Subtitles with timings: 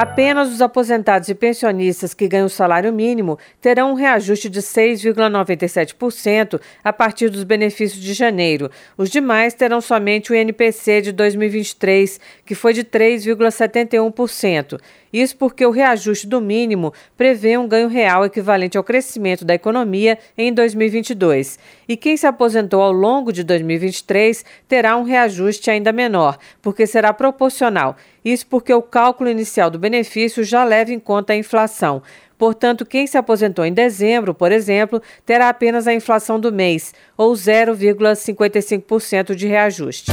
[0.00, 6.60] Apenas os aposentados e pensionistas que ganham o salário mínimo terão um reajuste de 6,97%
[6.84, 8.70] a partir dos benefícios de janeiro.
[8.96, 14.78] Os demais terão somente o INPC de 2023, que foi de 3,71%.
[15.12, 20.18] Isso porque o reajuste do mínimo prevê um ganho real equivalente ao crescimento da economia
[20.36, 21.58] em 2022.
[21.88, 27.12] E quem se aposentou ao longo de 2023 terá um reajuste ainda menor, porque será
[27.12, 27.96] proporcional.
[28.32, 32.02] Isso porque o cálculo inicial do benefício já leva em conta a inflação.
[32.36, 37.32] Portanto, quem se aposentou em dezembro, por exemplo, terá apenas a inflação do mês, ou
[37.32, 40.12] 0,55% de reajuste.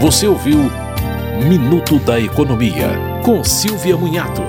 [0.00, 0.60] Você ouviu
[1.46, 2.88] Minuto da Economia,
[3.22, 4.40] com Silvia Munhato.